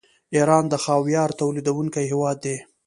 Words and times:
ایران 0.35 0.63
د 0.69 0.73
خاویار 0.83 1.29
تولیدونکی 1.39 2.03
هیواد 2.11 2.37
دی. 2.45 2.57